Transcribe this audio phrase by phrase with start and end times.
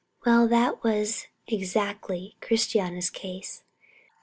[0.25, 3.61] Well, that was exactly Christiana's case.